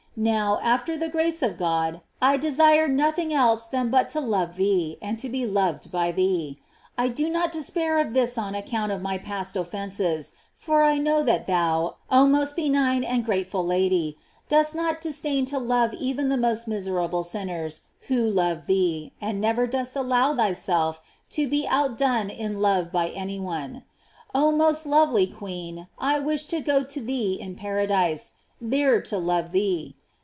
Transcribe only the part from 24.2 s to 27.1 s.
Ob most lovely queen, I wish to go to